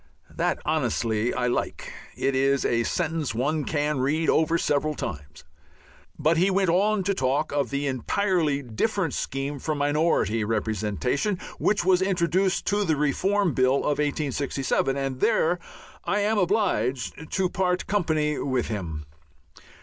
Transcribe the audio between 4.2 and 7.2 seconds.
over several times. But he went on to